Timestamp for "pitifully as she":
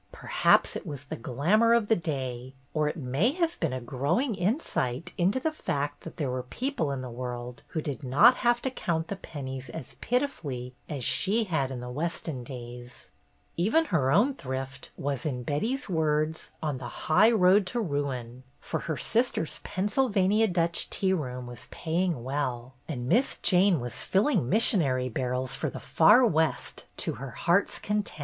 10.01-11.43